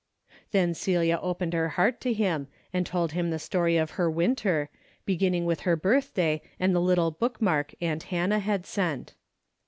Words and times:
'"Then 0.51 0.73
Celia 0.73 1.19
opened 1.21 1.53
her 1.53 1.69
heart 1.77 2.01
to 2.01 2.11
him 2.11 2.47
and 2.73 2.87
told 2.87 3.11
him 3.11 3.29
the 3.29 3.37
story 3.37 3.77
of 3.77 3.91
her 4.01 4.09
winter, 4.09 4.69
beginning 5.05 5.45
with 5.45 5.59
her 5.59 5.75
birthday 5.75 6.41
and 6.59 6.73
the 6.75 6.81
little 6.81 7.11
bookmark 7.11 7.75
aunt 7.79 8.01
Hannah 8.09 8.39
had 8.39 8.65
sent. 8.65 9.13